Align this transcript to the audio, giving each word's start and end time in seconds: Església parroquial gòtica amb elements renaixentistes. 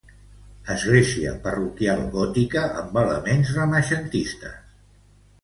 Església 0.75 1.33
parroquial 1.43 2.01
gòtica 2.15 2.65
amb 2.81 2.99
elements 3.03 3.53
renaixentistes. 3.59 4.59